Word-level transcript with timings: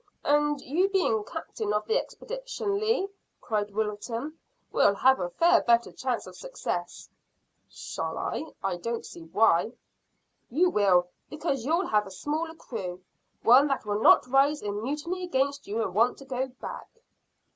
"And 0.23 0.59
you 0.61 0.89
being 0.89 1.23
captain 1.23 1.73
of 1.73 1.85
the 1.85 1.99
expedition, 1.99 2.79
Lee," 2.79 3.07
cried 3.39 3.69
Wilton, 3.69 4.39
"will 4.71 4.95
have 4.95 5.19
a 5.19 5.29
far 5.29 5.61
better 5.61 5.91
chance 5.91 6.25
of 6.25 6.35
success." 6.35 7.07
"Shall 7.69 8.17
I? 8.17 8.45
I 8.63 8.77
don't 8.77 9.05
see 9.05 9.25
why." 9.25 9.73
"You 10.49 10.71
will, 10.71 11.09
because 11.29 11.65
you'll 11.65 11.85
have 11.85 12.07
a 12.07 12.09
smaller 12.09 12.55
crew, 12.55 13.03
one 13.43 13.67
that 13.67 13.85
will 13.85 14.01
not 14.01 14.25
rise 14.25 14.63
in 14.63 14.81
mutiny 14.81 15.23
against 15.23 15.67
you 15.67 15.83
and 15.83 15.93
want 15.93 16.17
to 16.17 16.25
go 16.25 16.47
back." 16.47 16.89